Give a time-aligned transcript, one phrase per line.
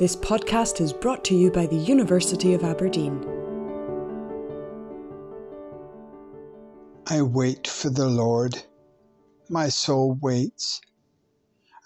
[0.00, 3.20] This podcast is brought to you by the University of Aberdeen.
[7.06, 8.62] I wait for the Lord,
[9.50, 10.80] my soul waits,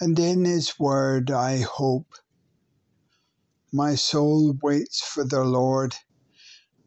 [0.00, 2.06] and in His word I hope.
[3.72, 5.96] My soul waits for the Lord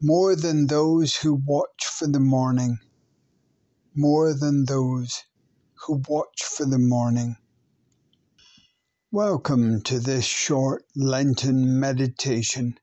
[0.02, 2.80] more than those who watch for the morning,
[3.94, 5.26] more than those
[5.74, 7.36] who watch for the morning.
[9.18, 12.78] Welcome to this short Lenten meditation.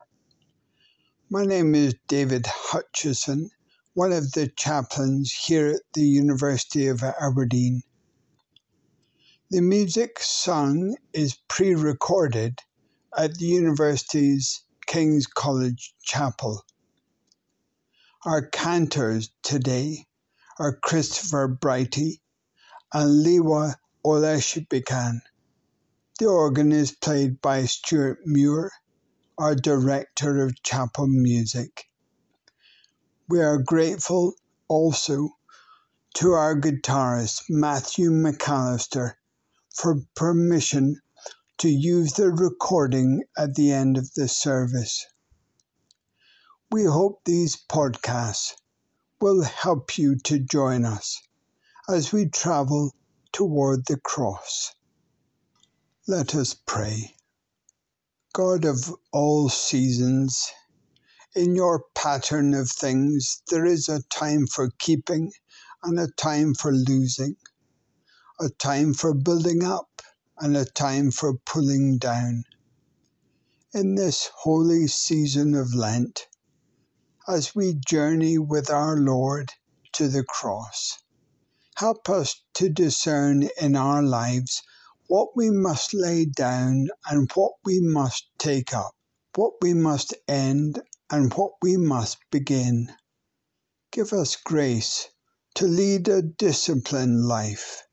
[1.31, 3.53] My name is David Hutchison,
[3.93, 7.85] one of the chaplains here at the University of Aberdeen.
[9.51, 12.59] The music sung is pre recorded
[13.17, 16.65] at the university's King's College Chapel.
[18.25, 20.07] Our cantors today
[20.59, 22.19] are Christopher Brighty
[22.93, 25.21] and Liwa Oleshbikan.
[26.21, 28.71] The organ is played by Stuart Muir,
[29.37, 31.91] our Director of Chapel Music.
[33.29, 34.37] We are grateful
[34.69, 35.31] also
[36.15, 39.15] to our guitarist Matthew McAllister
[39.75, 41.01] for permission
[41.59, 45.05] to use the recording at the end of the service.
[46.71, 48.53] We hope these podcasts
[49.21, 51.21] will help you to join us
[51.89, 52.95] as we travel
[53.33, 54.77] toward the cross.
[56.07, 57.17] Let us pray.
[58.35, 60.51] God of all seasons,
[61.35, 65.33] in your pattern of things, there is a time for keeping
[65.83, 67.37] and a time for losing,
[68.39, 70.03] a time for building up
[70.37, 72.45] and a time for pulling down.
[73.73, 76.27] In this holy season of Lent,
[77.27, 79.55] as we journey with our Lord
[79.93, 80.99] to the cross,
[81.77, 84.63] help us to discern in our lives
[85.15, 88.91] what we must lay down and what we must take up,
[89.37, 92.93] what we must end and what we must begin.
[93.93, 95.09] Give us grace
[95.55, 97.85] to lead a disciplined life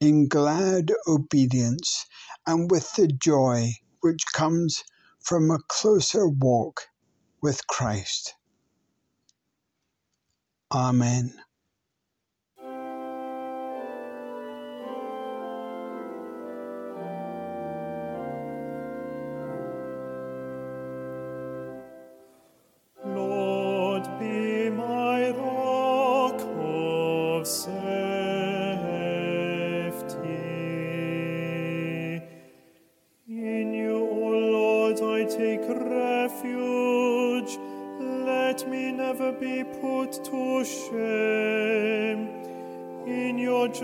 [0.00, 2.06] in glad obedience
[2.46, 4.84] and with the joy which comes
[5.20, 6.80] from a closer walk
[7.42, 8.32] with Christ.
[10.72, 11.34] Amen.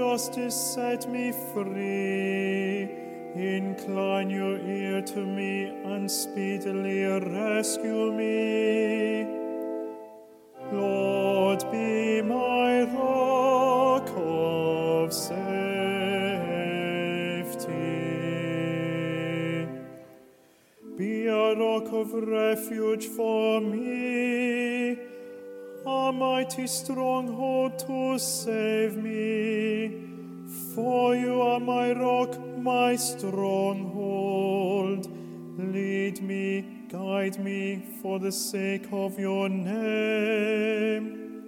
[0.00, 2.88] Justice set me free.
[3.34, 9.26] Incline your ear to me and speedily rescue me.
[10.72, 15.36] Lord, be my rock of safety.
[20.96, 25.10] Be a rock of refuge for me
[25.86, 29.79] a mighty stronghold to save me.
[30.80, 35.06] For you are my rock, my stronghold.
[35.58, 41.44] Lead me, guide me for the sake of your name.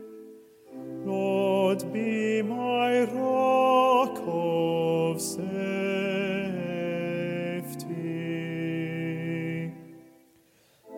[1.07, 5.43] Lord, be my rock of safety.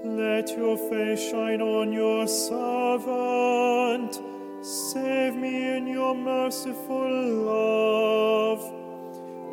[0.05, 4.21] Let your face shine on your servant.
[4.61, 8.24] Save me in your merciful love.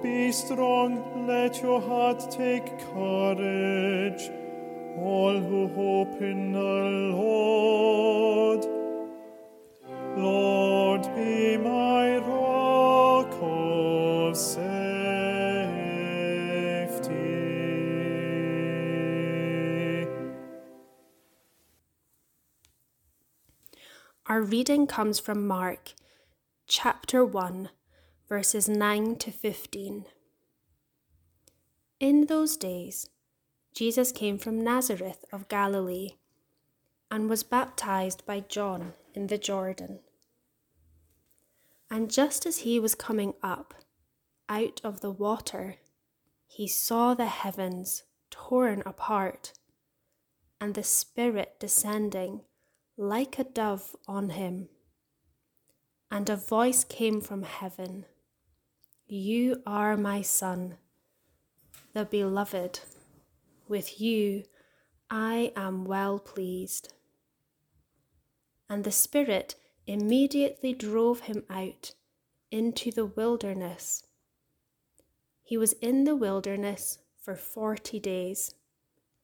[0.01, 4.31] Be strong, let your heart take courage.
[4.97, 6.59] All who hope in the
[7.15, 8.65] Lord.
[10.17, 14.71] Lord, be my rock of safety.
[24.25, 25.93] Our reading comes from Mark
[26.67, 27.69] chapter 1,
[28.31, 30.05] verses 9 to 15.
[31.99, 33.09] In those days,
[33.75, 36.11] Jesus came from Nazareth of Galilee
[37.11, 39.99] and was baptized by John in the Jordan.
[41.89, 43.73] And just as he was coming up
[44.47, 45.75] out of the water,
[46.47, 49.51] he saw the heavens torn apart
[50.61, 52.43] and the Spirit descending
[52.95, 54.69] like a dove on him.
[56.09, 58.05] And a voice came from heaven
[59.13, 60.77] You are my Son,
[61.91, 62.79] the Beloved.
[63.67, 64.45] with you
[65.09, 66.93] I am well pleased.
[68.69, 69.55] And the Spirit
[69.85, 71.93] immediately drove him out
[72.51, 74.05] into the wilderness.
[75.43, 78.55] He was in the wilderness for forty days,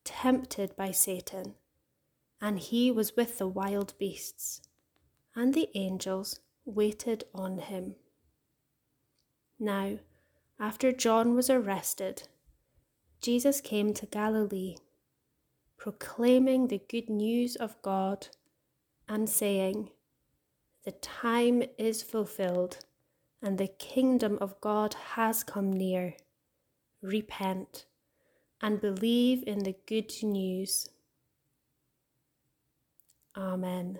[0.03, 1.55] tempted by Satan,
[2.41, 4.59] and he was with the wild beasts,
[5.33, 7.95] and the angels waited on him.
[9.59, 10.00] Now,
[10.59, 12.24] after John was arrested,
[13.21, 14.75] Jesus came to Galilee,
[15.77, 18.27] proclaiming the good news of God
[19.07, 19.89] and saying,
[20.83, 22.80] The time is fulfilled,
[23.42, 26.15] and the kingdom of God has come near.
[27.01, 27.86] Repent
[28.62, 30.89] and believe in the good news.
[33.36, 34.00] Amen.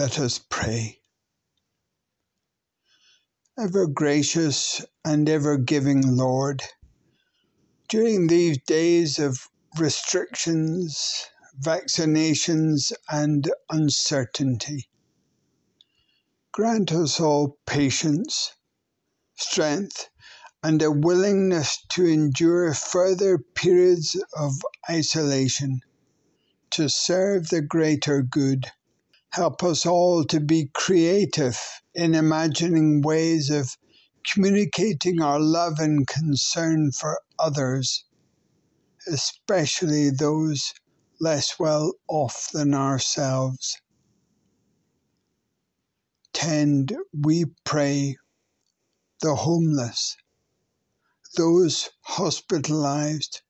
[0.00, 1.02] Let us pray.
[3.58, 6.62] Ever gracious and ever giving Lord,
[7.86, 11.26] during these days of restrictions,
[11.60, 14.88] vaccinations, and uncertainty,
[16.50, 18.52] grant us all patience,
[19.36, 20.08] strength,
[20.62, 24.54] and a willingness to endure further periods of
[24.88, 25.82] isolation
[26.70, 28.72] to serve the greater good
[29.30, 31.58] help us all to be creative
[31.94, 33.76] in imagining ways of
[34.24, 38.04] communicating our love and concern for others,
[39.06, 40.74] especially those
[41.20, 43.80] less well off than ourselves.
[46.32, 48.16] Tend, we pray,
[49.20, 50.16] the homeless,
[51.36, 53.42] those hospitalized,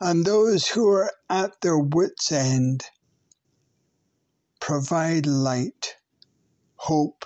[0.00, 2.84] and those who are at their wits' end
[4.68, 5.96] provide light,
[6.76, 7.24] hope,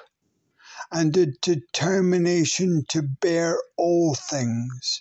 [0.92, 5.00] and a determination to bear all things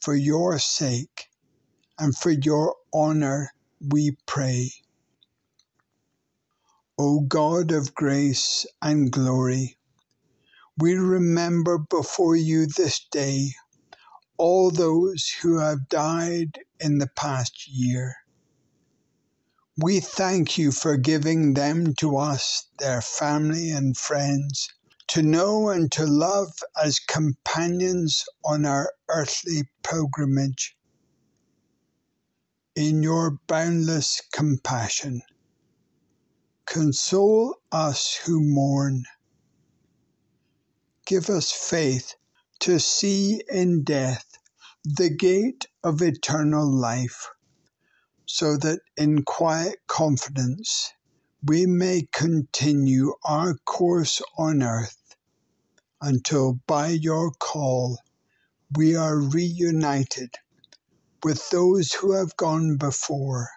[0.00, 1.28] for your sake
[1.98, 3.50] and for your honor,
[3.90, 4.70] we pray.
[6.96, 9.76] O God of grace and glory,
[10.78, 13.48] we remember before you this day
[14.38, 18.14] all those who have died in the past year
[19.78, 24.72] we thank you for giving them to us, their family and friends,
[25.08, 26.50] to know and to love
[26.82, 30.74] as companions on our earthly pilgrimage.
[32.74, 35.20] In your boundless compassion,
[36.64, 39.04] console us who mourn.
[41.04, 42.14] Give us faith
[42.60, 44.38] to see in death
[44.84, 47.28] the gate of eternal life,
[48.36, 50.92] so that in quiet confidence
[51.42, 55.16] we may continue our course on earth
[56.02, 57.98] until by your call
[58.76, 60.28] we are reunited
[61.24, 63.48] with those who have gone before.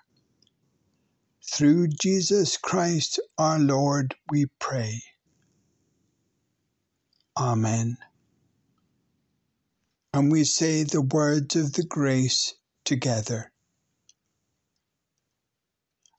[1.51, 5.03] Through Jesus Christ our Lord, we pray.
[7.37, 7.97] Amen.
[10.13, 12.53] And we say the words of the grace
[12.85, 13.51] together.